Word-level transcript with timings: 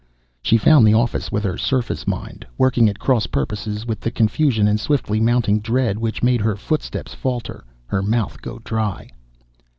She 0.41 0.57
found 0.57 0.87
the 0.87 0.95
office 0.95 1.31
with 1.31 1.43
her 1.43 1.59
surface 1.59 2.07
mind, 2.07 2.43
working 2.57 2.89
at 2.89 2.97
cross 2.97 3.27
purposes 3.27 3.85
with 3.85 3.99
the 3.99 4.09
confusion 4.09 4.67
and 4.67 4.79
swiftly 4.79 5.19
mounting 5.19 5.59
dread 5.59 5.99
which 5.99 6.23
made 6.23 6.41
her 6.41 6.55
footsteps 6.55 7.13
falter, 7.13 7.63
her 7.85 8.01
mouth 8.01 8.41
go 8.41 8.59
dry. 8.63 9.11